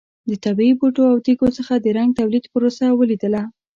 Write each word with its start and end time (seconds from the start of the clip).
د 0.29 0.31
طبیعي 0.45 0.73
بوټو 0.79 1.03
او 1.11 1.17
تېږو 1.25 1.47
څخه 1.57 1.73
د 1.77 1.85
رنګ 1.97 2.09
تولید 2.19 2.43
پروسه 2.53 2.85
ولیدله. 2.99 3.41